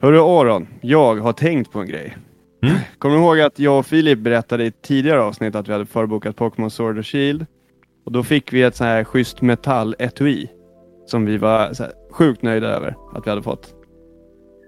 [0.00, 2.16] Hörru Aron, jag har tänkt på en grej.
[2.62, 2.76] Mm.
[2.98, 5.86] Kommer du ihåg att jag och Filip berättade i ett tidigare avsnitt att vi hade
[5.86, 7.46] förbokat Pokémon Sword och Shield?
[8.06, 10.48] Och då fick vi ett sånt här schysst metall-etui
[11.06, 11.70] som vi var
[12.12, 13.74] sjukt nöjda över att vi hade fått.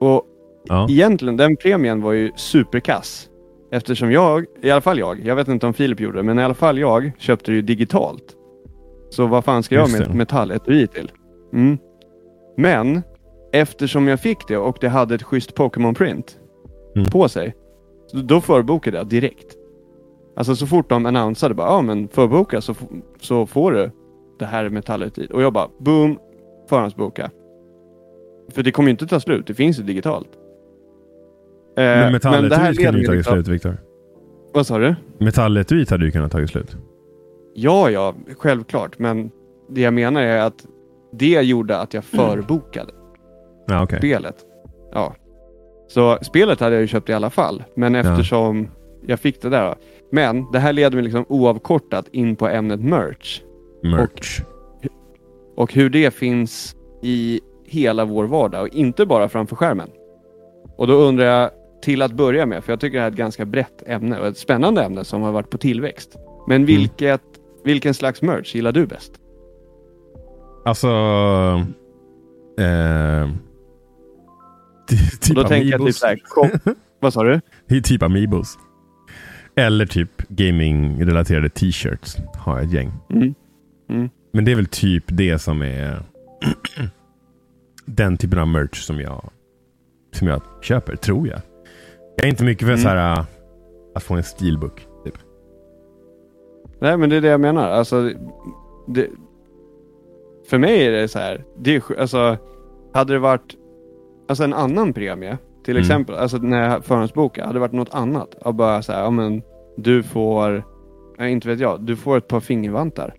[0.01, 0.25] Och
[0.65, 0.87] Ja.
[0.91, 3.29] egentligen, den premien var ju superkass.
[3.73, 6.43] Eftersom jag, i alla fall jag, jag vet inte om Filip gjorde det, men i
[6.43, 8.37] alla fall jag köpte det ju digitalt.
[9.11, 10.11] Så vad fan ska jag Just med det.
[10.11, 11.13] ett metalletui till?
[11.53, 11.79] Mm.
[12.57, 13.03] Men
[13.53, 16.39] eftersom jag fick det och det hade ett schysst Pokémon-print
[16.97, 17.11] Mm.
[17.11, 17.55] på sig,
[18.25, 19.57] då förbokade jag direkt.
[20.37, 22.75] Alltså så fort de annonsade bara, ja men förboka så,
[23.21, 23.91] så får du
[24.39, 25.31] det här metalletuiet.
[25.31, 26.19] Och jag bara, boom,
[26.69, 27.31] förhandsboka.
[28.53, 30.29] För det kommer ju inte ta slut, det finns ju digitalt.
[31.77, 33.77] Eh, Men metalletuiet leder ju tagit slut, Viktor.
[34.55, 34.95] Vad sa du?
[35.19, 36.77] Metalletuiet hade ju kunnat tagit slut.
[37.55, 38.99] Ja, ja, självklart.
[38.99, 39.31] Men
[39.69, 40.67] det jag menar är att
[41.13, 42.93] det gjorde att jag förbokade
[43.69, 43.99] Ja, okej.
[43.99, 44.37] spelet.
[44.93, 45.15] Ja.
[45.89, 47.65] Så spelet hade jag ju köpt i alla fall.
[47.75, 48.69] Men eftersom
[49.07, 49.75] jag fick det där.
[50.13, 53.43] Men det här leder mig liksom oavkortat in på ämnet merch.
[53.83, 54.41] Merch.
[55.57, 59.91] Och hur det finns i hela vår vardag och inte bara framför skärmen.
[60.77, 61.51] Och då undrar jag
[61.83, 64.27] till att börja med, för jag tycker det här är ett ganska brett ämne och
[64.27, 66.17] ett spännande ämne som har varit på tillväxt.
[66.49, 67.23] Men vilket,
[67.65, 69.13] vilken slags merch gillar du bäst?
[70.65, 70.89] Alltså...
[72.59, 73.29] Eh,
[75.15, 76.19] Och typ då tänker jag typ såhär,
[77.01, 77.23] vad sa
[77.69, 77.81] du?
[77.81, 78.59] Typ Amiibos.
[79.55, 82.17] Eller typ gaming-relaterade t-shirts.
[82.37, 82.93] Har jag ett gäng.
[83.11, 83.35] Mm.
[83.91, 84.11] Mm.
[84.33, 86.03] Men det är väl typ det som är
[87.87, 89.31] den typen av merch som jag,
[90.13, 91.41] som jag köper, tror jag.
[92.17, 92.83] Jag är inte mycket för Mm.
[92.83, 93.25] så här, äh,
[93.95, 94.87] att få en stilbook.
[95.05, 95.19] Typ.
[96.81, 97.69] Nej men det är det jag menar.
[97.69, 98.13] Alltså,
[98.89, 99.09] det,
[100.51, 101.45] för mig är det så här.
[101.59, 102.37] Det är, alltså,
[102.95, 103.55] hade det varit
[104.29, 105.81] alltså en annan premie, till Mm.
[105.81, 108.35] exempel, alltså när jag förhandsbokade, hade det varit något annat.
[108.35, 109.43] Och bara så här, ja men
[109.77, 110.63] du får,
[111.19, 113.15] nej, inte vet jag, du får ett par fingervantar.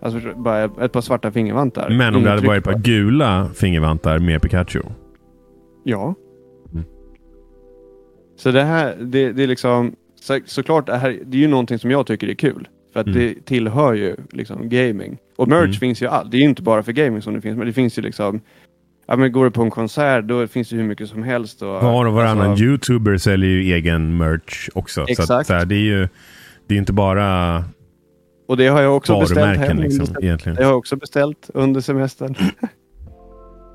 [0.00, 1.90] Alltså bara ett par svarta fingervantar.
[1.90, 4.80] Men om det hade varit ett par gula fingervantar med Pikachu.
[5.84, 6.14] Ja.
[6.72, 6.84] Mm.
[8.36, 11.78] Så det här, det, det är liksom, så, såklart det här, det är ju någonting
[11.78, 12.68] som jag tycker är kul.
[12.92, 13.18] För att Mm.
[13.18, 15.18] det tillhör ju liksom gaming.
[15.36, 15.72] Och merch Mm.
[15.72, 16.30] finns ju allt.
[16.30, 18.40] Det är ju inte bara för gaming som det finns, men det finns ju liksom,
[19.08, 21.62] ja men går du på en konsert då finns det hur mycket som helst.
[21.62, 24.94] Och, Var och varannan alltså, youtuber säljer ju egen merch också.
[24.94, 25.46] Så, att, Exakt.
[25.46, 26.08] så här, det är ju
[26.66, 27.64] det är inte bara
[28.48, 29.78] Och det har jag också beställt hem.
[29.78, 30.56] liksom, egentligen.
[30.56, 32.34] Det har jag också beställt under semestern.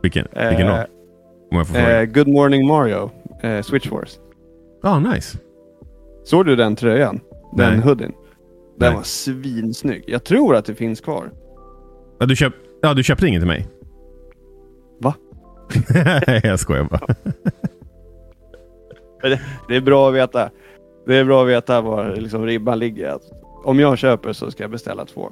[0.03, 0.85] Vilken, vilken Eh,
[1.51, 1.79] då?
[1.79, 3.11] Eh, Good Morning Mario,
[3.41, 4.19] eh, Switch Wars.
[4.83, 5.37] ah, nice.
[6.23, 7.19] Såg du den tröjan?
[7.57, 7.81] Den Nej.
[7.81, 8.11] hoodien?
[8.79, 8.95] Den Nej.
[8.95, 10.03] var svinsnygg.
[10.07, 11.31] Jag tror att det finns kvar.
[12.19, 13.67] Ja, du, köp, ja, du köpte ingen till mig?
[16.43, 17.15] Jag skojar bara.
[19.67, 20.49] Det är bra att veta.
[21.05, 23.09] Det är bra att veta var liksom ribban ligger.
[23.09, 23.21] Att
[23.63, 25.31] om jag köper så ska jag beställa två.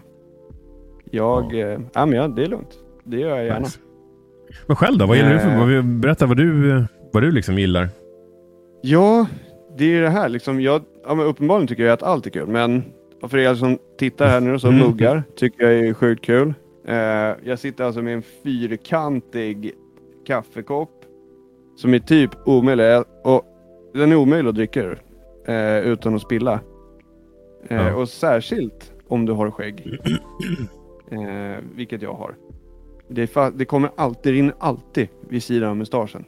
[1.11, 1.77] Jag, ja.
[1.93, 2.77] ja men ja, det är lugnt.
[3.03, 3.59] Det gör jag gärna.
[3.59, 3.79] Nice.
[4.67, 5.05] Men själv då?
[5.05, 5.81] Vad gillar du för, Eh.
[5.83, 7.89] berätta vad du, vad du liksom gillar.
[8.81, 9.25] Ja,
[9.77, 10.61] det är det här liksom.
[10.61, 12.47] Jag, ja, uppenbarligen tycker jag att allt är kul.
[12.47, 12.83] Men
[13.27, 14.87] för er som tittar här nu och som Mm.
[14.87, 16.53] muggar tycker jag är sjukt kul.
[16.87, 16.95] Eh,
[17.43, 19.71] jag sitter alltså med en fyrkantig
[20.25, 21.05] kaffekopp.
[21.75, 23.03] Som är typ omöjlig.
[23.23, 23.45] Och
[23.93, 25.01] den är omöjlig att dricka ur.
[25.47, 26.59] Eh, utan att spilla.
[27.67, 27.95] Eh, Ja.
[27.95, 29.99] Och särskilt om du har skägg.
[31.11, 32.35] eh, vilket jag har.
[33.07, 36.25] Det, det kommer alltid, det rinner alltid vid sidan av mustaschen.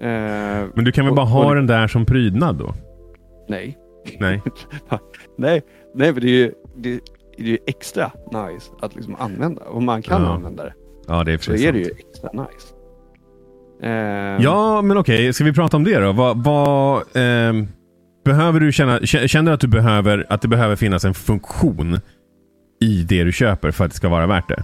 [0.00, 0.08] Eh,
[0.74, 2.74] Men du kan väl och- bara ha den där som prydnad då?
[3.48, 3.78] Nej.
[4.20, 4.42] Nej.
[5.36, 5.62] nej,
[5.94, 7.00] nej, för det är ju det,
[7.38, 9.62] det är extra nice att liksom använda.
[9.64, 10.28] Och man kan Ja.
[10.28, 10.74] använda det.
[11.08, 12.66] Ja, det är Så precis är det ju extra nice.
[13.82, 15.32] Eh, Ja, men okej.
[15.32, 16.12] Ska vi prata om det då?
[16.12, 17.68] Vad, vad, ehm,
[18.24, 21.98] behöver du känna, kä- känner du att, du behöver, att det behöver finnas en funktion
[22.80, 24.62] i det du köper för att det ska vara värt det?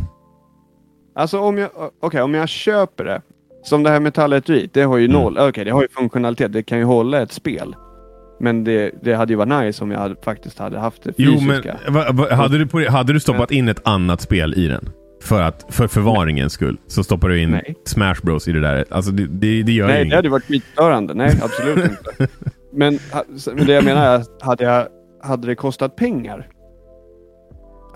[1.15, 1.71] Alltså om jag,
[2.03, 3.23] okej, om jag köper det.
[3.65, 5.17] Som det här metalletuiet, det har ju Mm.
[5.23, 7.75] noll, okej det har ju funktionalitet, det kan ju hålla ett spel.
[8.41, 11.33] Men det, det hade ju varit nice om jag hade, faktiskt hade haft det Jo,
[11.33, 11.77] fysiska.
[11.85, 14.89] men va, va, hade, du på, hade du stoppat in ett annat spel i den?
[15.23, 16.79] För, att, för förvaringens skull.
[16.87, 17.75] Så stoppar du in Nej.
[17.85, 18.85] Smash Bros i det där.
[18.91, 20.15] Alltså det, det, det gör Nej, det inget.
[20.17, 21.15] hade varit skitstörande.
[21.15, 22.29] Nej, absolut inte.
[22.73, 22.99] Men,
[23.55, 24.89] men det jag menar är att hade, jag,
[25.23, 26.49] hade det kostat pengar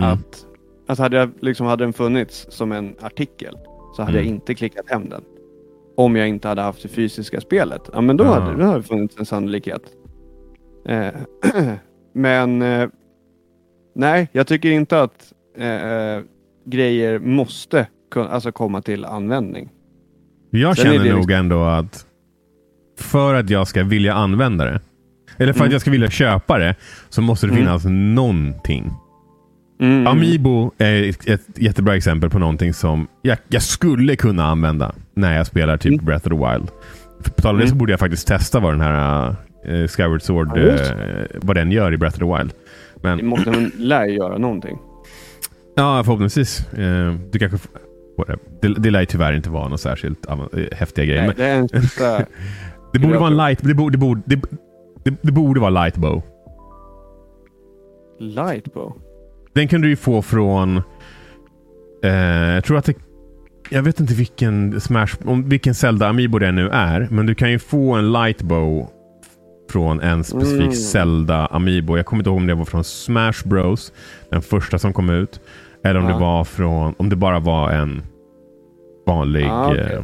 [0.00, 0.12] Mm.
[0.12, 0.46] att,
[0.88, 3.54] att hade, jag, liksom, hade den funnits som en artikel
[3.96, 4.24] så hade Mm.
[4.26, 5.22] jag inte klickat hem den.
[5.96, 7.90] Om jag inte hade haft det fysiska spelet.
[7.92, 8.28] Ja, men då, Ja.
[8.40, 9.82] hade, då hade det funnits en sannolikhet.
[10.88, 11.08] Eh,
[12.14, 12.88] men eh,
[13.94, 16.22] nej, jag tycker inte att eh, eh,
[16.66, 19.68] grejer måste alltså komma till användning.
[20.50, 22.06] Jag Sen känner det nog liksom- ändå att
[22.98, 24.80] för att jag ska vilja använda det,
[25.38, 25.72] eller för att Mm.
[25.72, 26.74] jag ska vilja köpa det,
[27.08, 27.64] så måste det Mm.
[27.64, 27.84] finnas
[28.14, 28.90] någonting.
[29.80, 30.06] Mm.
[30.06, 35.36] Amiibo är ett, ett jättebra exempel på någonting som jag, jag skulle kunna använda när
[35.36, 36.04] jag spelar typ Mm.
[36.04, 36.70] Breath of the Wild.
[37.20, 37.70] För på tal om det Mm.
[37.70, 39.28] så borde jag faktiskt testa vad den här
[39.68, 40.76] uh, Skyward Sword, eh,
[41.42, 42.52] vad den gör i Breath of the Wild.
[42.94, 44.78] Det Men måste man lär göra någonting.
[45.76, 46.72] Ja, förhoppningsvis.
[46.72, 47.58] Eh, du kanske,
[48.60, 50.38] det, det lär ju tyvärr inte vara något särskilt eh,
[50.72, 51.26] häftiga grejer.
[51.26, 52.18] Nej, det är sista...
[52.92, 54.40] det borde vara en light, det borde, det borde, det,
[55.04, 56.22] det, det borde vara lightbow.
[58.20, 58.92] Lightbow.
[59.52, 60.82] Den kunde du ju få från...
[62.04, 62.12] Eh,
[62.54, 62.94] jag tror att det...
[63.70, 65.08] Jag vet inte vilken Smash...
[65.24, 67.08] Om, vilken Zelda Amiibo det nu är.
[67.10, 68.90] Men du kan ju få en Lightbow
[69.70, 70.72] från en specifik Mm.
[70.72, 71.96] Zelda Amiibo.
[71.96, 73.92] Jag kommer inte ihåg om det var från Smash Bros.
[74.30, 75.40] Den första som kom ut.
[75.84, 76.12] Eller om Ja.
[76.14, 76.94] det var från...
[76.98, 78.02] Om det bara var en
[79.06, 79.92] vanlig Ah, okej.
[79.92, 80.02] eh,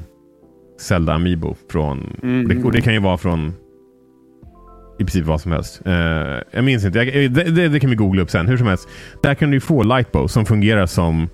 [0.81, 2.17] Zelda Amiibo från...
[2.23, 2.49] Mm.
[2.49, 3.53] Det, och det kan ju vara från
[4.99, 5.83] i princip vad som helst.
[5.87, 5.93] Eh,
[6.51, 6.99] jag minns inte.
[6.99, 8.49] Jag, det, det, det kan vi googla upp sen.
[8.49, 8.89] Hur som helst.
[9.23, 11.29] Där kan du få Lightbow som fungerar som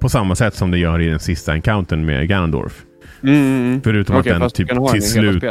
[0.00, 2.82] på samma sätt som det gör i den sista encountern med Ganondorf.
[3.22, 3.80] Mm, mm, mm.
[3.82, 5.44] Förutom Okej, att den typ till slut...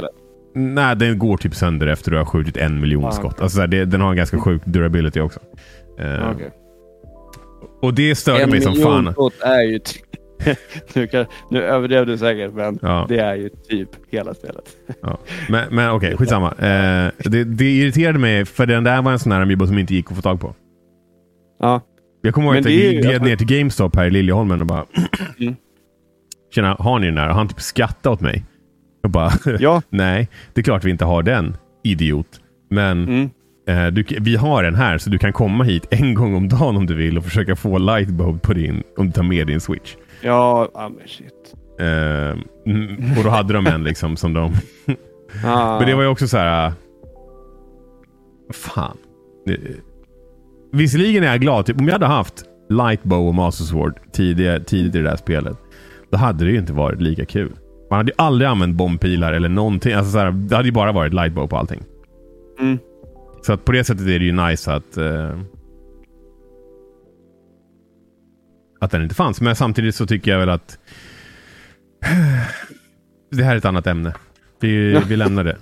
[0.56, 3.42] Nej, den går typ sönder efter du har skjutit en miljon Ah, skott.
[3.42, 5.40] Alltså, det, den har en ganska sjuk durability också.
[6.00, 6.52] Eh, Ja, okej.
[7.84, 9.08] Och det störde En mig som fan.
[9.44, 9.80] är ju...
[9.80, 10.00] ty-
[10.94, 13.06] nu, kan, nu överdrev du säkert, men Ja.
[13.10, 14.64] det är ju typ hela spelet.
[15.02, 15.18] Ja.
[15.50, 16.48] Men, men okej, skitsamma.
[16.52, 19.94] Eh, det, det irriterade mig för den där var en sån här Amiibo som inte
[19.94, 20.56] gick att få tag på.
[21.60, 21.82] Ja.
[22.22, 24.86] Jag kommer ihåg att jag gled ner till GameStop här i Liljeholmen och bara...
[25.40, 25.56] Mm.
[26.56, 27.30] Tjena, har ni den där?
[27.30, 28.44] Och han typ skrattade åt mig.
[29.02, 29.82] Jag bara, Ja.
[29.90, 32.28] nej, det är klart vi inte har den, idiot.
[32.70, 33.30] Men Mm.
[33.68, 36.78] Eh, du, vi har den här så du kan komma hit en gång om dagen
[36.78, 39.96] om du vill och försöka få Lightbow på din, om du tar med din Switch.
[40.22, 41.54] Ja, ah, men shit.
[41.80, 44.54] Eh, mm, och då hade de en liksom som de...
[45.46, 45.80] Ah.
[45.80, 46.68] Men det var ju också så här...
[46.68, 46.74] äh,
[48.54, 48.98] Fan.
[50.72, 51.66] Visserligen är jag glad.
[51.66, 55.58] Typ, om jag hade haft Lightbow och Master Sword tidigt, tidigt i det där spelet.
[56.12, 57.52] Då hade det ju inte varit lika kul.
[57.90, 59.94] Man hade ju aldrig använt bombpilar eller någonting.
[59.94, 61.84] Alltså så här, det hade ju bara varit Lightbow på allting.
[62.60, 62.80] Mm.
[63.46, 64.98] Så att på det sättet är det ju nice att...
[64.98, 65.40] eh,
[68.80, 69.42] att den inte fanns.
[69.42, 70.78] Men samtidigt så tycker jag väl att...
[73.32, 74.14] det här är ett annat ämne.
[74.60, 75.58] Vi, vi lämnar det.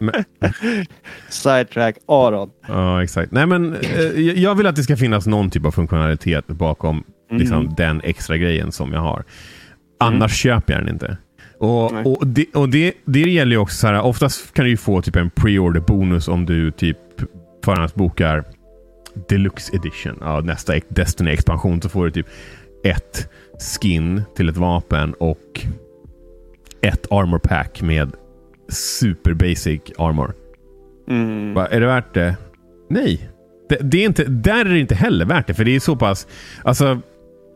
[0.00, 0.14] Men,
[1.28, 2.50] Sidetrack Aron.
[2.68, 3.32] Ja, exakt.
[3.32, 7.60] Nej, men eh, jag vill att det ska finnas någon typ av funktionalitet bakom liksom,
[7.60, 7.74] Mm.
[7.76, 9.24] den extra grejen som jag har.
[10.00, 11.16] Annars köper jag den inte.
[11.62, 14.76] Och, och, det, och det, det gäller ju också så här, oftast kan du ju
[14.76, 16.98] få typ en pre-order bonus om du typ
[17.64, 18.44] förhandsbokar
[19.28, 22.26] Deluxe Edition av nästa Destiny-expansion så får du typ
[22.84, 23.28] ett
[23.58, 25.66] skin till ett vapen och
[26.80, 28.12] ett armor pack med
[28.68, 30.34] super basic armor.
[31.08, 31.54] Mm.
[31.54, 32.36] Va, är det värt det?
[32.90, 33.28] Nej.
[33.68, 35.96] Det, det är inte, där är det inte heller värt det, för det är så
[35.96, 36.26] pass...
[36.64, 37.00] Alltså,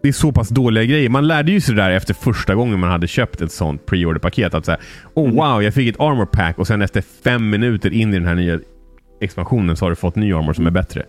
[0.07, 1.09] det är så pass dåliga grejer.
[1.09, 4.55] Man lärde ju sig det där efter första gången man hade köpt ett sånt pre-order-paket.
[4.55, 4.79] Att säga,
[5.15, 5.37] oh Mm.
[5.37, 8.35] wow, jag fick ett armor pack och sen efter fem minuter in i den här
[8.35, 8.59] nya
[9.21, 11.07] expansionen så har du fått ny armor som är bättre.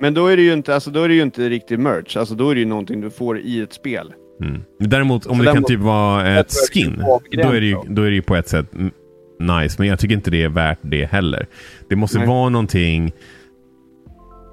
[0.00, 2.16] Men då är det ju inte, alltså, då är det ju inte riktig merch.
[2.16, 4.12] Alltså, då är det ju någonting du får i ett spel.
[4.42, 4.62] Mm.
[4.80, 7.02] Däremot om Så det kan typ vara ett skin,
[7.32, 8.66] då är det, ju, då är det ju på ett sätt
[9.40, 9.74] nice.
[9.78, 11.46] Men jag tycker inte det är värt det heller.
[11.88, 12.28] Det måste Nej.
[12.28, 13.12] vara någonting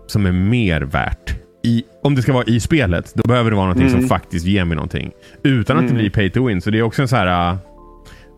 [0.07, 1.35] som är mer värt.
[1.63, 4.09] I, om det ska vara i spelet, då behöver det vara någonting som Mm.
[4.09, 5.11] faktiskt ger mig någonting.
[5.43, 5.97] Utan att det Mm.
[6.01, 6.61] blir pay to win.
[6.61, 7.57] Så det är också en så här uh,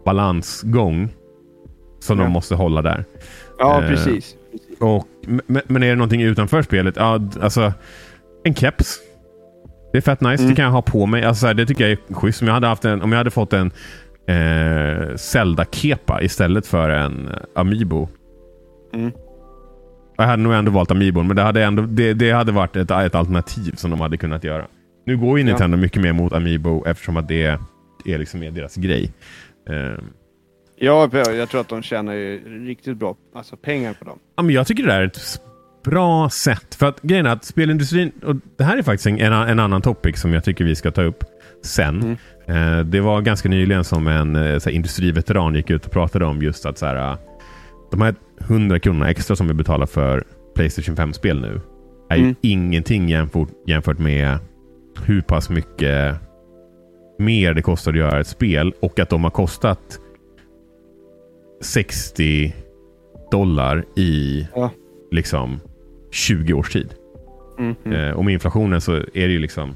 [0.06, 1.10] balansgång
[2.00, 2.24] som Ja.
[2.24, 3.06] de måste hålla där.
[3.60, 4.36] Ja, Eh, precis.
[4.80, 5.08] Och,
[5.48, 6.96] men, men är det någonting utanför spelet?
[6.98, 7.74] Ja, alltså
[8.44, 9.00] en keps.
[9.92, 10.44] Det är fett nice.
[10.44, 10.50] Mm.
[10.50, 11.24] Det kan jag ha på mig.
[11.24, 12.42] Alltså, det tycker jag är schysst.
[12.42, 13.72] Om jag hade, haft en, om jag hade fått en
[14.28, 18.08] eh, Zelda-kepa istället för en eh, Amiibo.
[18.94, 19.12] Mm.
[20.16, 22.92] Jag hade nog ändå valt Amiibon, men det hade, ändå, det, det hade varit ett,
[22.92, 24.66] ett alternativ som de hade kunnat göra.
[25.06, 25.50] Nu går ju Ja.
[25.50, 27.46] Nintendo mycket mer mot Amiibo eftersom att det
[28.06, 29.12] är liksom mer deras grej.
[29.70, 30.04] Eh,
[30.76, 32.16] Ja, jag tror att de tjänar
[32.66, 34.20] riktigt bra alltså, pengar på dem.
[34.36, 35.42] Ja, men jag tycker det där är ett
[35.86, 36.76] bra sätt.
[36.76, 40.22] För att grejen är att spelindustrin, och det här är faktiskt en, en, annan topic
[40.22, 41.24] som jag tycker vi ska ta upp
[41.64, 42.18] sen.
[42.48, 42.80] Mm.
[42.80, 46.26] Eh, det var ganska nyligen som en eh, så här, industriveteran gick ut och pratade
[46.26, 47.18] om just att så här,
[47.94, 50.24] de här 100 kronorna extra som vi betalar för
[50.56, 51.62] Playstation 5-spel nu
[52.10, 52.36] är ju Mm.
[52.42, 54.38] ingenting jämfört, jämfört med
[55.06, 56.16] hur pass mycket
[57.20, 60.00] mer det kostar att göra ett spel och att de har kostat
[61.62, 62.54] 60
[63.32, 64.72] dollar i Ja.
[65.12, 65.60] liksom
[66.12, 66.94] 20 års tid.
[67.60, 67.76] Mm.
[67.86, 68.00] Mm.
[68.00, 69.76] Eh, och med inflationen så är det ju liksom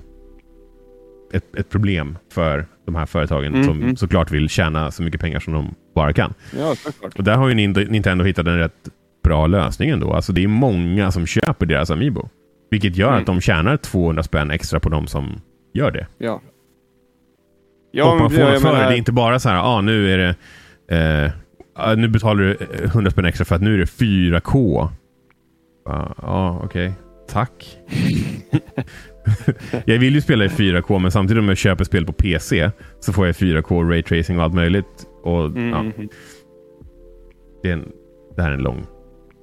[1.33, 3.95] ett, ett problem för De här företagen Mm, som mm.
[3.95, 6.33] såklart vill tjäna så mycket pengar som de bara kan.
[6.57, 6.75] Ja.
[7.17, 8.89] Och där har ju Nintendo hittat en rätt
[9.23, 10.13] bra lösning ändå.
[10.13, 12.29] Alltså det är många som köper deras Amiibo.
[12.71, 13.19] Vilket gör Mm.
[13.19, 15.41] att de tjänar 200 spänn extra på de som
[15.73, 16.07] gör det.
[16.17, 16.41] Ja.
[18.11, 20.17] och man får jag för menar- Det är inte bara så här, ah, nu är
[20.17, 20.35] det...
[21.25, 21.31] Eh,
[21.75, 24.89] ah, nu betalar du eh, 100 spänn extra för att nu är det 4K.
[25.85, 26.93] Ja, ah, okej.
[27.29, 27.77] Tack.
[29.85, 33.13] jag vill ju spela i 4K, men samtidigt om jag köper spel på PC så
[33.13, 35.05] får jag 4K, raytracing och allt möjligt.
[35.27, 36.05] Och, Mm, ja,
[37.63, 37.91] det, är en,
[38.35, 38.85] det här är en lång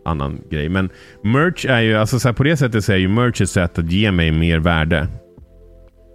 [0.05, 0.69] annan grej.
[0.69, 0.91] Men
[1.23, 3.93] merch är ju, alltså så på det sättet så är ju merch ett sätt att
[3.93, 5.09] ge mig mer värde.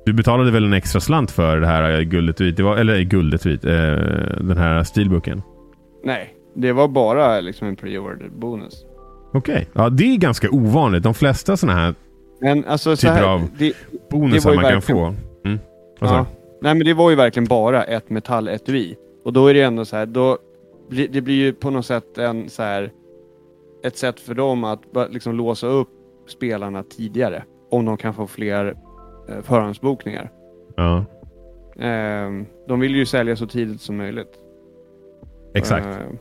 [0.06, 3.46] Du betalade väl en extra slant för det här eh, guldet det var, eller guldet
[3.46, 3.52] eh,
[4.42, 5.42] den här steelbooken?
[6.04, 8.86] Nej, det var bara liksom en pre-order bonus.
[9.34, 11.04] Okej, ja det är ganska ovanligt.
[11.04, 11.96] De flesta sådana här
[12.42, 13.74] Men alltså så Typer här, av det,
[14.12, 15.16] bonusar ju man kan få.
[15.46, 15.60] Mm.
[16.00, 16.26] Ja.
[16.62, 18.96] Nej men det var ju verkligen bara ett metalletui.
[19.26, 20.38] Och då är det ändå så här, då
[20.90, 22.92] det blir ju på något sätt en så här
[23.84, 25.90] ett sätt för dem att liksom låsa upp
[26.28, 27.44] spelarna tidigare.
[27.72, 28.66] Om de kan få fler
[29.30, 30.32] eh, förhandsbokningar.
[30.76, 31.06] Ja,
[31.80, 34.32] Ehm, de vill ju sälja så tidigt som möjligt.
[35.54, 35.86] exakt.
[35.86, 36.18] Ehm,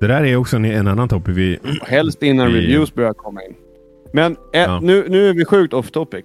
[0.00, 1.58] Det där är också en, en annan topic vi...
[1.82, 3.54] helst innan Vi- reviews börjar komma in.
[4.12, 4.80] Men eh, Ja.
[4.82, 6.24] nu, nu är vi sjukt off topic.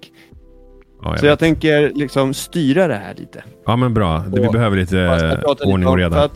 [1.02, 1.38] Ja, jag så jag vet.
[1.38, 3.44] tänker liksom styra det här lite.
[3.66, 4.18] ja men bra.
[4.18, 6.24] Det, vi behöver lite Jag eh, lite ordning och reda.
[6.24, 6.32] Att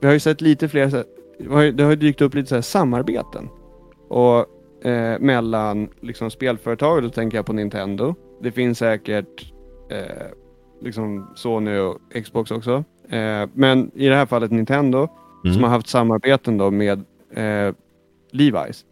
[0.00, 1.04] vi har ju sett lite fler, här-
[1.38, 3.48] det har ju- det har ju dykt upp lite så här samarbeten.
[4.08, 4.46] Och
[4.86, 8.14] eh, mellan liksom spelföretag, då tänker jag på Nintendo.
[8.42, 9.52] Det finns säkert
[9.90, 10.26] eh,
[10.82, 12.84] liksom Sony och Xbox också.
[13.10, 15.08] Eh, men i det här fallet Nintendo,
[15.44, 15.54] Mm.
[15.54, 16.98] som har haft samarbeten då med
[17.34, 17.74] eh,
[18.32, 18.84] Levi's.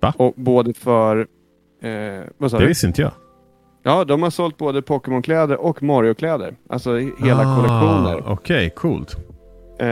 [0.00, 0.12] Va?
[0.16, 1.26] Och både för,
[1.82, 2.68] eh, vad sa Det du?
[2.68, 3.12] visste inte jag.
[3.88, 6.56] Ja, de har sålt både Pokémon-kläder och Mario-kläder.
[6.68, 8.22] Alltså hela Ah, kollektioner.
[8.32, 9.16] Okej, coolt.
[9.78, 9.86] Eh,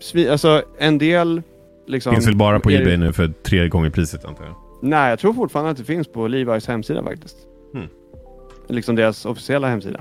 [0.00, 1.42] svi- alltså en del
[1.86, 2.12] liksom...
[2.14, 4.54] Finns väl bara på Ebay nu för tre gånger priset antar jag.
[4.82, 7.36] Nej, jag tror fortfarande att det finns på Levi's hemsida faktiskt.
[7.72, 7.86] Hmm.
[8.68, 10.00] Liksom deras officiella hemsida.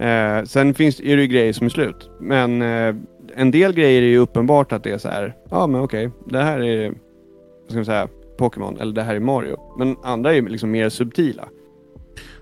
[0.00, 2.10] Eh, sen finns, är det ju grejer som är slut.
[2.20, 2.94] Men eh,
[3.36, 5.34] en del grejer är ju uppenbart att det är så här.
[5.50, 6.10] Ja, men okej.
[6.28, 8.76] Det här är, vad ska man säga, Pokémon.
[8.80, 9.56] Eller det här är Mario.
[9.78, 11.44] Men andra är ju liksom mer subtila.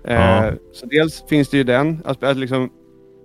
[0.07, 0.51] Eh, Ja.
[0.73, 2.01] Så dels finns det ju den.
[2.05, 2.69] Att, att liksom,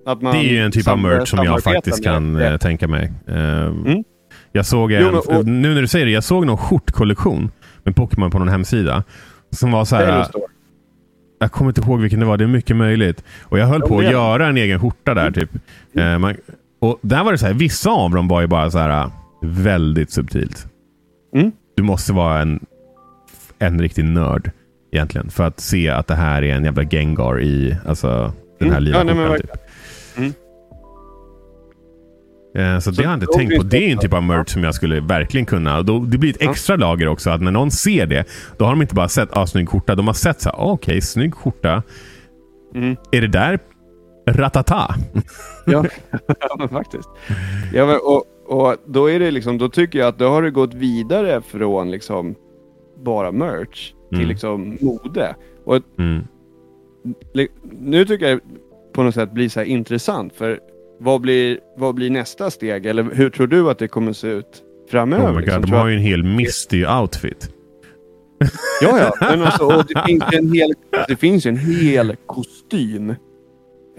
[0.06, 2.58] att man Det är ju en typ av merch som jag faktiskt kan med- eh,
[2.58, 3.12] tänka mig.
[3.28, 4.04] Ehm, Mm.
[4.52, 7.50] Jag såg en, Jo, men- och- nu när du säger det, jag såg någon skjortkollektion
[7.82, 9.04] med Pokémon på någon hemsida.
[9.50, 10.26] Som var så här,
[11.38, 13.24] jag kommer inte ihåg vilken det var, det är mycket möjligt.
[13.42, 14.12] Och jag höll Ja, på att det det.
[14.12, 15.50] göra en egen skjorta där typ.
[15.94, 16.36] Eh, man,
[16.80, 19.10] och där var det så här, vissa av dem var ju bara så här
[19.42, 20.66] väldigt subtilt.
[21.34, 21.52] Mm.
[21.76, 22.66] Du måste vara en,
[23.58, 24.50] en riktig nörd
[24.92, 28.76] egentligen för att se att det här är en jävla Gengar i alltså, den här
[28.78, 28.84] Mm.
[28.84, 29.38] lila Ja, nej, skjortan.
[29.40, 29.50] Typ.
[30.16, 30.32] Mm.
[32.56, 33.62] Eh, Så, Så det har jag inte tänkt på.
[33.62, 35.82] Det är en typ av merch som jag skulle verkligen kunna.
[35.82, 36.50] Då, det blir ett Ja.
[36.50, 37.30] extra lager också.
[37.30, 38.24] Att när någon ser det,
[38.58, 39.94] då har de inte bara sett ah, snygg skjorta.
[39.94, 41.82] De har sett så här, ah, okej, snygg skjorta.
[42.74, 42.96] Mm.
[43.12, 43.58] Är det där
[44.30, 44.94] Ratata?
[45.66, 45.84] Ja,
[46.40, 47.08] ja men faktiskt.
[47.74, 50.50] Ja, men, och, och då är det liksom, då tycker jag att då har det
[50.50, 52.34] gått vidare från liksom
[53.04, 54.28] bara merch till Mm.
[54.28, 55.34] liksom mode.
[55.64, 56.24] Och Mm.
[57.80, 58.40] nu tycker jag
[58.92, 60.60] på något sätt blir så intressant för
[60.98, 62.86] vad blir, vad blir nästa steg?
[62.86, 65.28] Eller hur tror du att det kommer se ut framöver?
[65.30, 65.60] Oh my liksom?
[65.60, 67.50] God, de har jag- ju en hel misty outfit.
[68.82, 69.12] Ja, ja.
[69.30, 70.72] Men alltså, det, finns en hel,
[71.08, 73.14] det finns en hel kostym.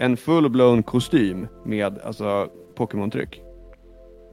[0.00, 3.40] En full-blown kostym med alltså Pokémon-tryck.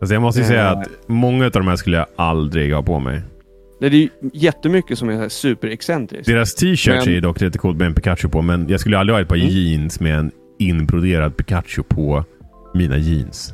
[0.01, 0.71] Alltså jag måste ju säga Eh.
[0.79, 3.21] att många av de här skulle jag aldrig ha på mig.
[3.79, 6.25] Det är ju jättemycket som är superexcentriskt.
[6.27, 9.15] Deras t-shirts Men- är dock lite coolt med en Pikachu på, men jag skulle aldrig
[9.15, 9.47] ha ett par Mm.
[9.47, 12.23] jeans med en inbroderad Pikachu på
[12.73, 13.53] mina jeans.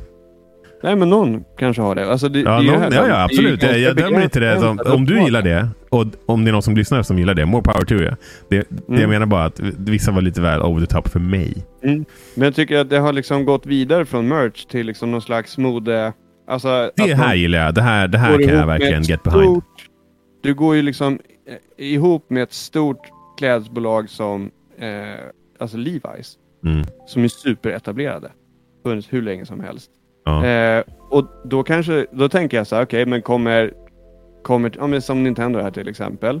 [0.84, 2.10] Nej, men någon kanske har det.
[2.12, 3.62] Alltså, det, Ja, det någon, det här- ja, det ja absolut.
[3.62, 4.60] Jag, jag dömer inte det.
[4.60, 7.34] Som, begränsat om du gillar det, och om det är någon som lyssnar som gillar
[7.34, 8.04] det, more power to you.
[8.04, 8.16] Det,
[8.48, 9.00] det Mm.
[9.00, 11.54] jag menar bara att vissa var lite väl over the top för mig.
[11.82, 15.58] Men jag tycker att det har liksom gått vidare från merch till liksom någon slags
[15.58, 16.12] mode.
[16.48, 17.74] Alltså, Det här man gillar jag.
[17.74, 19.42] Det här, det här kan jag verkligen get behind.
[19.44, 19.64] stort-
[20.42, 25.20] Du går ju liksom eh, ihop med ett stort klädesbolag som eh,
[25.58, 26.38] alltså Levi's.
[26.64, 26.84] Mm.
[27.06, 28.30] Som är superetablerade.
[28.84, 29.90] Funnits hur länge som helst.
[30.24, 30.46] Ja.
[30.46, 33.72] Eh, och då kanske, då tänker jag så här, okej, men kommer,
[34.42, 36.40] kommer ja, men som Nintendo här till exempel.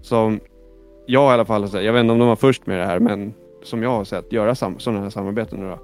[0.00, 0.40] Som
[1.06, 2.86] jag i alla fall har sett, jag vet inte om de var först med det
[2.86, 5.78] här, men som jag har sett göra sam, sådana här samarbeten nu då.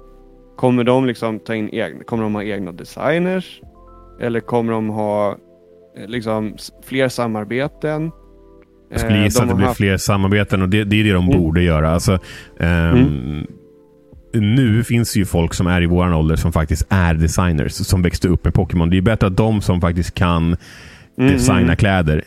[0.55, 3.61] Kommer de liksom ta in egna, kommer de ha egna designers?
[4.19, 5.37] Eller kommer de ha
[6.07, 8.11] liksom s- fler samarbeten?
[8.91, 11.03] Jag skulle Eh, gissa de att det blir haft- fler samarbeten och det, det är
[11.03, 11.37] det de Mm.
[11.41, 11.89] borde göra.
[11.91, 12.19] Alltså,
[12.59, 13.45] ehm,
[14.33, 17.71] nu finns det ju folk som är i våran ålder som faktiskt är designers.
[17.73, 18.89] Som växte upp med Pokémon.
[18.89, 20.55] Det är bättre att de som faktiskt kan
[21.19, 21.75] Mm, designa mm.
[21.75, 22.23] kläder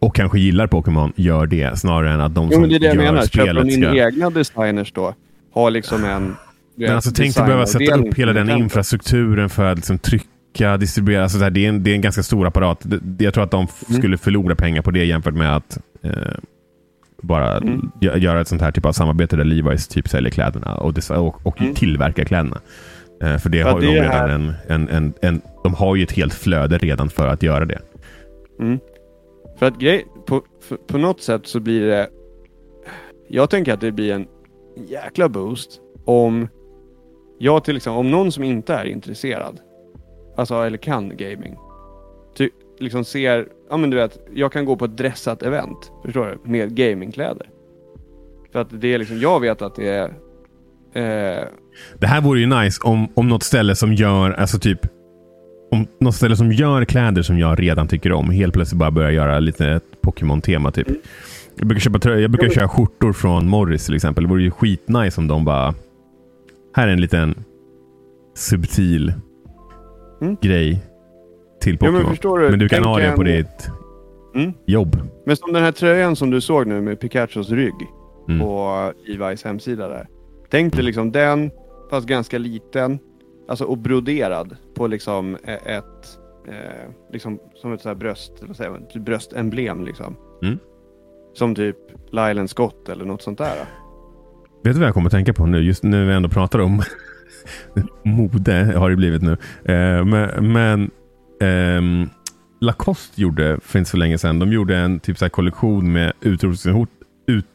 [0.00, 2.80] och kanske gillar Pokémon gör det snarare än att de Jo, som men det är
[2.80, 3.26] det jag gör menar.
[3.26, 4.06] Köper de spelet in ska...
[4.06, 5.14] egna designers då,
[5.54, 6.36] har liksom en...
[6.76, 10.26] Men alltså tänk dig behöva sätta upp hela den infrastrukturen för att liksom trycka,
[10.76, 11.22] distribuera.
[11.22, 12.78] Alltså det, här, det, är en, det är en ganska stor apparat.
[12.84, 14.00] Det, jag tror att de Mm.
[14.00, 16.12] skulle förlora pengar på det jämfört med att eh,
[17.22, 17.90] bara Mm.
[18.00, 21.46] gö- göra ett sånt här typ av samarbete där Levi's typ säljer kläderna och, och,
[21.46, 21.74] och Mm.
[21.74, 22.60] tillverkar kläderna.
[23.22, 25.40] Eh, för det För har de det är redan en, en, en, en...
[25.62, 27.78] De har ju ett helt flöde redan för att göra det.
[28.60, 28.78] Mm.
[29.58, 32.08] För att grej, på, för, på något sätt så blir det...
[33.28, 34.26] Jag tänker att det blir en
[34.88, 36.48] jäkla boost om
[37.38, 39.60] jag till exempel, om någon som inte är intresserad,
[40.38, 41.56] alltså eller kan gaming,
[42.36, 46.26] ty, liksom ser, ja men du vet, jag kan gå på ett dressat event, förstår
[46.26, 46.50] du?
[46.50, 47.48] Med gamingkläder.
[48.52, 50.04] För att det är liksom, jag vet att det är...
[50.92, 51.44] Eh,
[51.98, 54.80] Det här vore ju nice om, om något ställe som gör, alltså typ
[55.70, 59.10] om något ställe som gör kläder som jag redan tycker om helt plötsligt bara börjar
[59.10, 60.88] göra lite ett Pokémon-tema typ.
[61.56, 64.24] Jag brukar, köpa, trö- jag brukar köra skjortor från Morris till exempel.
[64.24, 65.74] Det vore ju skitnice om de bara...
[66.74, 67.34] Här är en liten
[68.34, 69.12] subtil
[70.20, 70.36] Mm.
[70.42, 70.82] grej
[71.60, 72.40] till Ja, men Pokémon.
[72.40, 73.70] du, men du kan ha det på ditt
[74.34, 74.52] Mm.
[74.66, 74.96] jobb.
[75.26, 77.74] Men som den här tröjan som du såg nu med Pikachus rygg
[78.28, 78.40] Mm.
[78.40, 78.46] på
[79.08, 80.06] Levi's hemsida där.
[80.50, 81.50] Tänk dig liksom den,
[81.90, 82.98] fast ganska liten.
[83.48, 88.70] Alltså och broderad på liksom ett, eh, liksom som ett så här bröst, vad säger
[88.70, 90.16] man, typ bröstemblem liksom.
[90.42, 90.58] Mm.
[91.34, 91.76] Som typ
[92.10, 93.56] Lylan Scott eller något sånt där.
[94.64, 95.58] Vet du vad jag kommer att tänka på nu?
[95.60, 96.82] Just när vi ändå pratar om
[98.04, 99.32] mode har det blivit nu.
[99.64, 100.90] Eh, men men
[101.40, 102.08] ehm,
[102.60, 104.38] Lacoste gjorde för inte så länge sedan.
[104.38, 106.88] De gjorde en typ så kollektion med utrotningshot,
[107.26, 107.46] ut,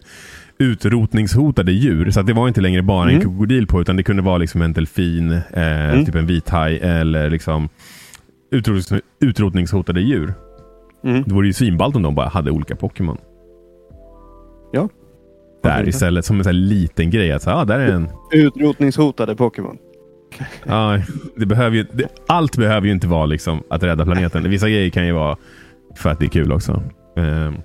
[0.57, 2.11] utrotningshotade djur.
[2.11, 3.21] Så det var inte längre bara en Mm.
[3.21, 5.41] krokodil på utan det kunde vara liksom en delfin, eh,
[5.93, 6.05] Mm.
[6.05, 7.69] typ en vithaj eller liksom
[8.51, 10.33] utrotnings, utrotningshotade djur.
[11.03, 11.23] Mm.
[11.23, 13.17] Det vore ju svinballt om de bara hade olika Pokémon.
[14.73, 14.89] Ja.
[15.63, 17.31] Där istället som en sån liten grej.
[17.31, 19.77] Att, ah, där är en Utrotningshotade Pokémon.
[20.65, 20.99] Ja,
[21.35, 24.49] det behöver ju, det, allt behöver ju inte vara liksom att rädda planeten.
[24.49, 25.37] Vissa grejer kan ju vara
[25.95, 26.83] för att det är kul också.
[27.17, 27.55] Ehm,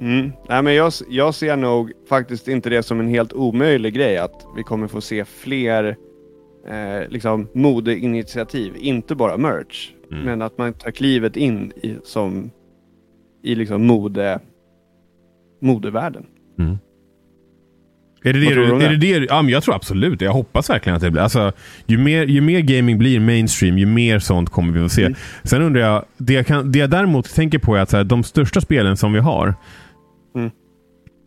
[0.00, 0.32] Mm.
[0.48, 4.46] Nej, men jag, jag ser nog faktiskt inte det som en helt omöjlig grej att
[4.56, 5.96] vi kommer få se fler
[6.68, 8.72] eh, liksom modeinitiativ.
[8.76, 10.24] Inte bara merch, Mm.
[10.24, 12.50] men att man tar klivet in i, som,
[13.42, 14.38] i liksom mode,
[15.64, 16.26] modevärlden.
[16.58, 16.78] mm.
[18.26, 18.96] Är det det, du, är det?
[18.96, 19.26] det det?
[19.28, 21.22] Ja, men jag tror absolut Jag hoppas verkligen att det blir.
[21.22, 21.52] Alltså,
[21.86, 25.02] ju, mer, ju mer gaming blir mainstream, ju mer sånt kommer vi att se.
[25.04, 25.18] Mm.
[25.42, 28.04] Sen undrar jag, det jag, kan, det jag däremot tänker på är att så här,
[28.04, 29.54] de största spelen som vi har,
[30.36, 30.50] Mm.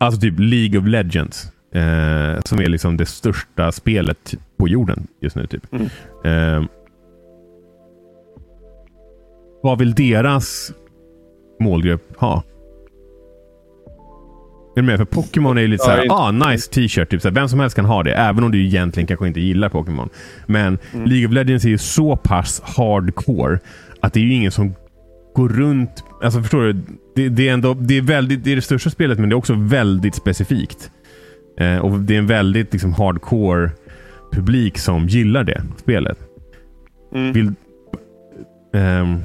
[0.00, 5.36] alltså typ League of Legends, eh, som är liksom det största spelet på jorden just
[5.36, 5.46] nu.
[5.46, 5.66] typ.
[5.72, 5.86] Mm.
[6.24, 6.68] Eh,
[9.62, 10.72] vad vill deras
[11.60, 12.42] målgrupp ha?
[14.78, 14.96] Är du med?
[14.98, 17.10] För Pokémon är ju lite Ja, såhär, inte- ah nice t-shirt.
[17.10, 18.14] Typ, såhär, vem som helst kan ha det.
[18.14, 20.08] Även om du egentligen kanske inte gillar Pokémon.
[20.46, 21.06] Men Mm.
[21.08, 23.58] League of Legends är ju så pass hardcore
[24.00, 24.74] att det är ju ingen som
[25.34, 26.04] går runt...
[26.22, 26.72] Alltså förstår du?
[27.14, 29.36] Det, det, är, ändå, det, är, väldigt, det är det största spelet men det är
[29.36, 30.90] också väldigt specifikt.
[31.60, 33.70] Eh, och det är en väldigt liksom, hardcore
[34.32, 36.18] publik som gillar det spelet.
[37.14, 37.32] Mm.
[37.32, 37.52] Vill,
[38.74, 39.16] ehm,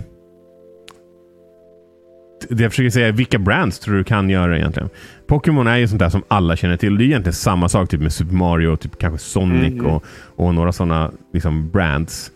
[2.49, 4.89] det jag försöker säga vilka brands tror du kan göra egentligen?
[5.27, 6.97] Pokémon är ju sånt där som alla känner till.
[6.97, 9.85] Det är egentligen samma sak typ med Super Mario, typ kanske Sonic Mhm.
[9.85, 10.03] och,
[10.35, 12.31] och några sådana liksom, brands.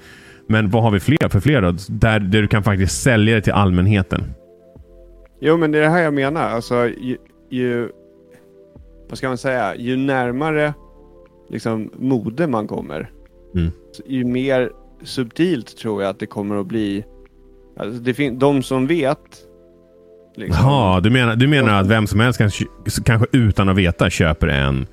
[0.47, 1.71] Men vad har vi fler för fler då?
[1.89, 4.23] Där, där du kan faktiskt sälja det till allmänheten.
[5.39, 6.41] Jo, men det är det här jag menar.
[6.49, 7.17] Alltså, ju,
[7.49, 7.89] ju
[9.09, 10.73] vad ska man säga, ju närmare
[11.49, 13.09] liksom mode man kommer,
[13.55, 13.71] Mm.
[14.05, 14.69] ju mer
[15.03, 17.05] subtilt tror jag att det kommer att bli.
[17.77, 19.17] Alltså, det fin- de som vet.
[20.37, 22.65] Liksom, Jaha, du menar, du menar att vem som helst kan, kö-
[23.05, 24.87] kanske utan att veta köper en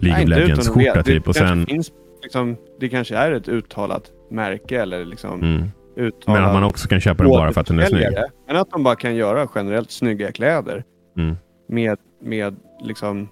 [0.00, 1.66] League Nej, of Legends-skjorta typ och kanske sen...
[1.66, 5.68] Finns, liksom, det kanske är ett uttalat märke eller liksom Mm.
[5.96, 8.06] uttalat Men att man också kan köpa den bara för att den är snygg.
[8.46, 10.84] Men att de bara kan göra generellt snygga kläder
[11.16, 11.36] Mm.
[11.68, 13.28] med, med liksom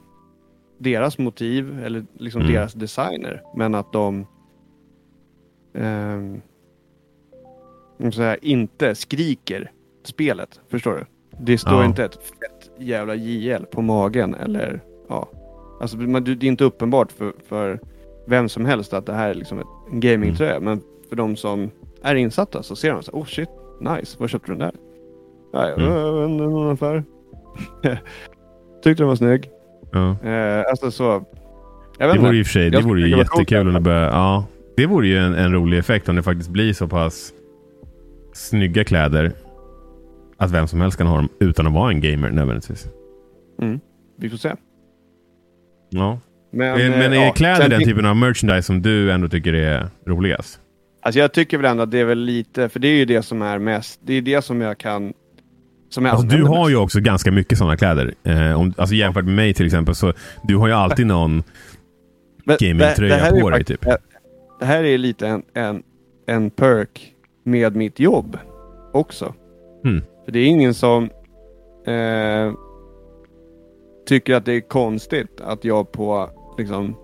[0.78, 2.52] deras motiv eller liksom Mm.
[2.52, 3.42] deras designer.
[3.56, 4.26] Men att de
[7.98, 9.70] om så här, inte skriker
[10.04, 10.60] spelet.
[10.70, 11.04] Förstår du?
[11.40, 11.84] Det står Ja.
[11.84, 15.28] inte ett fett jävla JL på magen eller ja.
[15.80, 17.80] Alltså man, det är inte uppenbart för, för
[18.26, 20.60] vem som helst att det här är liksom ett, en gamingtröja.
[20.60, 21.70] Men för de som
[22.02, 23.48] är insatta så ser de så oh shit,
[23.80, 24.74] nice, var köpte du den där?
[25.52, 25.92] Ja, jag Mm.
[25.94, 27.04] jag vet inte, någon affär.
[28.84, 29.50] Tyckte den var snygg.
[29.92, 30.16] Ja.
[30.28, 31.24] Eh, alltså så.
[31.98, 34.44] Det vore ju i och för sig det vore ju jättekul om det börjar, ja,
[34.76, 37.32] Det vore ju en, en rolig effekt om det faktiskt blir så pass
[38.32, 39.32] snygga kläder
[40.44, 42.86] att vem som helst kan ha dem utan att vara en gamer nödvändigtvis.
[43.62, 43.80] Mm.
[44.18, 44.52] Vi får se.
[45.90, 46.18] Ja.
[46.52, 49.28] Men, Men, men eh, är ja, kläder den fin- typen av merchandise som du ändå
[49.28, 50.60] tycker är roligast?
[51.02, 53.22] Alltså jag tycker väl ändå att det är väl lite, för det är ju det
[53.22, 55.12] som är mest, det är det som jag kan...
[55.88, 56.70] Som jag Alltså, du har mest.
[56.70, 58.14] ju också ganska mycket sådana kläder.
[58.24, 61.42] Eh, om, alltså jämfört med mig till exempel, så du har ju alltid någon
[62.46, 63.86] gamingtröja det- det här är på dig, typ.
[64.60, 65.82] Det här är lite en, en,
[66.26, 67.12] en perk
[67.44, 68.38] med mitt jobb
[68.92, 69.34] också.
[69.84, 70.02] Mm.
[70.24, 71.04] För det är ingen som
[71.86, 72.52] eh,
[74.06, 76.96] tycker att det är konstigt att jag på liksom,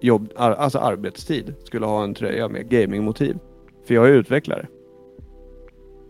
[0.00, 3.38] jobb, ar, alltså arbetstid skulle ha en tröja med gamingmotiv.
[3.86, 4.66] För jag är utvecklare.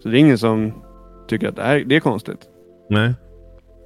[0.03, 0.73] Så det är ingen som
[1.29, 2.39] tycker att det, här, det är konstigt.
[2.91, 3.07] Nej.
[3.09, 3.15] Eh,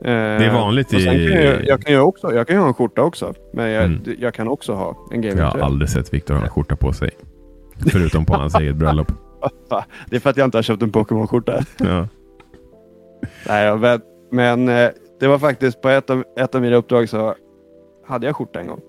[0.05, 3.03] Det är vanligt i- Kan jag, jag, kan ju också, jag kan ha en skjorta
[3.03, 3.35] också.
[3.53, 4.01] Men jag, Mm.
[4.19, 5.65] jag kan också ha en Jag har gamingtröja.
[5.65, 7.11] aldrig sett Viktor ha en skjorta på sig.
[7.93, 9.13] Förutom på hans eget bröllop.
[10.11, 11.61] Det är för att jag inte har köpt en Pokémon-skjorta.
[11.79, 12.07] Ja.
[13.47, 14.03] Nej, vet.
[14.31, 17.35] Men eh, det var faktiskt på ett av, ett av mina uppdrag så
[18.07, 18.81] hade jag skjorta en gång.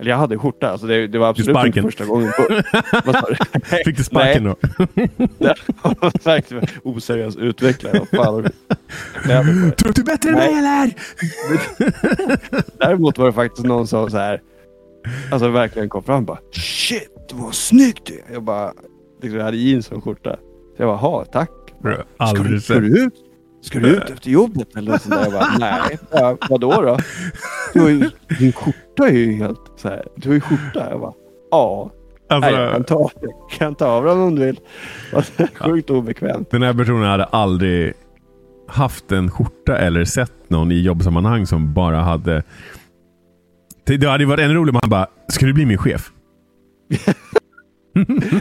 [0.00, 2.32] Eller jag hade skjorta, alltså det, det var absolut inte första gången.
[2.36, 2.48] På,
[3.28, 3.36] du?
[3.84, 4.56] Fick du sparken då?
[5.38, 8.06] Det var verkligen oseriös utvecklare.
[8.06, 9.70] Fan du?
[9.70, 10.50] Tror du bättre än Nej.
[10.52, 10.94] mig eller?
[12.78, 14.42] Däremot var det faktiskt någon som så här,
[15.30, 18.32] alltså verkligen kom fram och bara Shit, vad snyggt är.
[18.32, 18.72] Jag bara,
[19.22, 20.36] liksom, jag hade jeans som skjorta.
[20.76, 21.50] Så jag bara, ha tack.
[21.82, 21.94] Bro,
[22.34, 23.14] Ska du, ska du ut?
[23.66, 25.22] Ska du ut efter jobbet eller sånt där?
[25.22, 25.98] Jag bara, nej.
[26.10, 26.98] Ja, vadå då?
[27.74, 30.04] Du har ju, din skjorta är ju helt så här.
[30.16, 30.90] Du har ju skjorta.
[30.90, 31.12] Jag bara,
[31.50, 31.90] ja.
[32.30, 34.60] Nej, jag kan ta, jag kan ta av den om du vill.
[35.60, 36.50] Sjukt obekvämt.
[36.50, 37.92] den här personen hade aldrig
[38.68, 42.42] haft en skjorta eller sett någon i jobbsammanhang som bara hade...
[43.84, 46.10] Det hade varit ännu roligare om han bara, ska du bli min chef?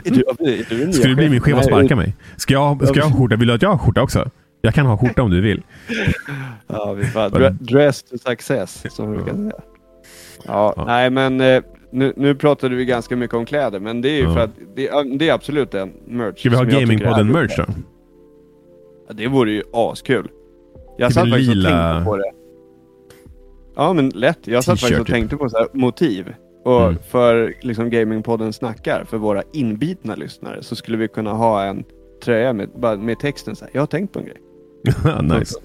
[0.05, 2.15] Är du, är du en Ska du bli min chef och sparka mig?
[2.37, 3.35] Ska jag, ska jag ha skjorta?
[3.35, 4.29] Vill du att jag har skjorta också?
[4.65, 5.63] Jag kan ha skjorta om du vill.
[6.67, 9.51] Ja, vi dre- dress to success, som vi brukar säga.
[10.45, 10.85] Ja, Ja.
[10.85, 14.23] nej men eh, nu, nu pratade vi ganska mycket om kläder, men det är ju
[14.23, 14.33] Ja.
[14.33, 16.39] för att det, det är absolut en merch.
[16.39, 17.65] Ska vi ha som jag tycker Gamingpodden är- merch då?
[19.07, 20.29] Ja, det vore ju askul.
[20.97, 22.31] Jag Typ satt faktiskt och lila- tänkte på det.
[23.75, 24.39] Ja men lätt.
[24.47, 25.15] Jag satt faktiskt och typ.
[25.15, 26.33] tänkte på så här, motiv.
[26.63, 26.97] Och Mm.
[27.09, 31.83] för liksom Gamingpodden snackar, för våra inbitna lyssnare, så skulle vi kunna ha en
[32.23, 33.71] tröja med, bara med texten så här.
[33.73, 34.37] Jag har tänkt på en grej.
[35.21, 35.55] nice.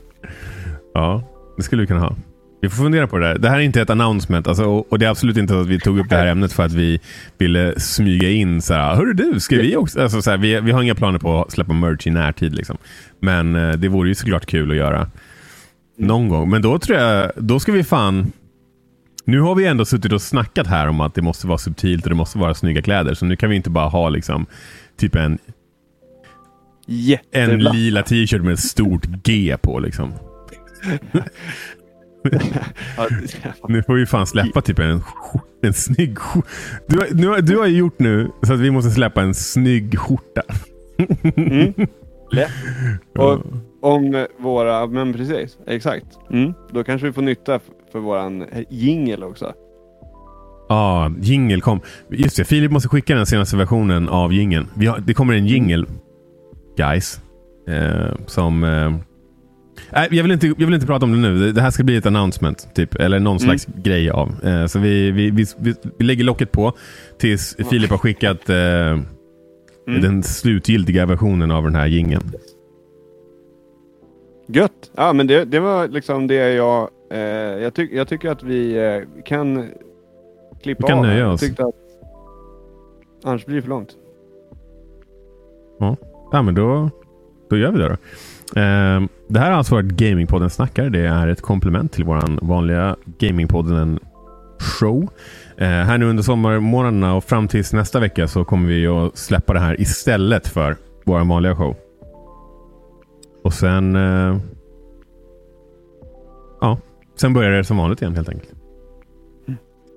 [0.94, 1.22] Ja,
[1.56, 2.16] det skulle vi kunna ha.
[2.62, 3.38] Vi får fundera på det där.
[3.38, 4.48] Det här är inte ett announcement.
[4.48, 6.52] Alltså, och, och det är absolut inte så att vi tog upp det här ämnet
[6.52, 7.00] för att vi
[7.38, 8.94] ville smyga in så här.
[8.94, 10.02] Hörru du, ska vi också?
[10.02, 12.54] Alltså, så här, vi, vi har inga planer på att släppa merch i närtid.
[12.54, 12.76] Liksom.
[13.20, 15.10] Men eh, det vore ju såklart kul att göra.
[15.98, 16.50] Någon gång.
[16.50, 18.32] Men då tror jag, då ska vi fan...
[19.24, 22.10] Nu har vi ändå suttit och snackat här om att det måste vara subtilt och
[22.10, 23.14] det måste vara snygga kläder.
[23.14, 24.46] Så nu kan vi inte bara ha liksom
[24.96, 25.38] typ en,
[26.86, 27.72] en Jättebra.
[27.72, 29.78] lila t-shirt med ett stort G på.
[29.80, 30.12] Liksom.
[33.68, 35.02] Nu får vi fan släppa typ en,
[35.62, 36.48] en snygg skjorta.
[36.88, 40.42] Du, har- nu du har gjort nu så att vi måste släppa en snygg skjorta.
[41.36, 41.72] Mm.
[42.32, 42.50] Lätt.
[43.18, 43.40] Och
[43.82, 46.06] om våra, men precis, exakt.
[46.30, 46.52] Mm.
[46.72, 47.60] Då kanske vi får nytta
[47.92, 49.52] för våran jingel också.
[50.68, 51.80] Ja, ah, jingel kom.
[52.10, 54.66] Just det, Filip måste skicka den senaste versionen av jingeln.
[55.06, 55.86] Det kommer en jingel,
[56.80, 57.20] guys.
[57.68, 58.64] Eh, som...
[58.64, 58.92] Eh,
[60.10, 61.52] jag, vill inte, jag vill inte prata om det nu.
[61.52, 62.94] Det, här ska bli ett announcement, typ.
[62.94, 63.58] Eller någon Mm.
[63.58, 64.44] slags grej av.
[64.44, 65.44] Eh, så vi, vi, vi,
[65.98, 66.72] vi, lägger locket på
[67.18, 68.98] tills Filip har skickat eh,
[69.88, 70.02] Mm.
[70.02, 72.22] den slutgiltiga versionen av den här jingeln.
[74.48, 74.90] Gött!
[74.96, 76.88] Ja men det, det var liksom det jag...
[77.12, 77.18] Eh,
[77.62, 79.68] jag, tyck, jag tycker att vi eh, kan
[80.62, 81.04] klippa Vi kan av.
[81.06, 81.42] nöja oss.
[81.42, 81.74] att
[83.24, 83.96] annars blir det för långt.
[85.78, 85.96] Ja,
[86.32, 86.90] men då,
[87.50, 87.94] då gör vi det då.
[88.60, 90.90] Eh, det här har alltså varit Gamingpodden Snackar.
[90.90, 93.98] Det är ett komplement till våran vanliga Gamingpodden
[94.58, 95.08] show.
[95.56, 99.52] Eh, här nu under sommarmånaderna och fram tills nästa vecka så kommer vi att släppa
[99.52, 101.76] det här istället för vår vanliga show.
[103.44, 103.96] Och sen...
[103.96, 104.36] Eh,
[106.60, 106.78] ja,
[107.16, 108.54] sen börjar det som vanligt igen helt enkelt.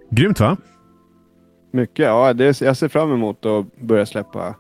[0.10, 0.58] Grymt va?
[1.72, 2.06] Mycket.
[2.06, 4.56] Ja, det, jag ser fram emot att börja släppa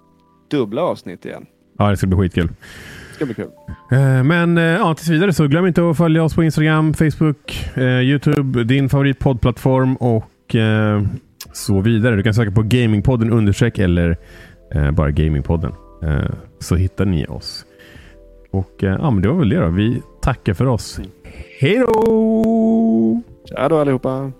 [0.50, 1.46] dubbla avsnitt igen.
[1.84, 2.48] Ja, det ska bli skitkul.
[2.48, 3.50] Det ska bli kul.
[3.92, 7.68] Eh, Men eh, ja, tills vidare så glöm inte att följa oss på Instagram, Facebook,
[7.76, 10.30] eh, Youtube, din favoritpoddplattform och
[11.54, 12.16] så vidare.
[12.16, 14.18] Du kan söka på Gamingpodden understreck eller
[14.92, 15.72] bara Gamingpodden.
[16.60, 17.66] Så hittar ni oss.
[18.52, 19.70] Och ja, men det var väl det då.
[19.70, 21.00] Vi tackar för oss.
[21.60, 23.22] Hej då!
[23.50, 24.32] Tja då allihopa!